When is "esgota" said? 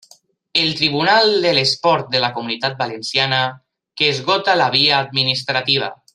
4.15-4.57